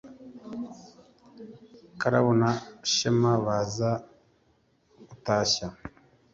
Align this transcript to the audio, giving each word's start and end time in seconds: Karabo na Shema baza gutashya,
Karabo 1.99 2.31
na 2.41 2.51
Shema 2.91 3.31
baza 3.45 3.89
gutashya, 5.07 5.67